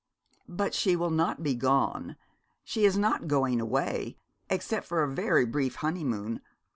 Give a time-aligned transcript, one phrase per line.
[0.49, 2.15] 'But she will not be gone
[2.63, 4.17] she is not going away
[4.49, 6.41] except for a very brief honeymoon.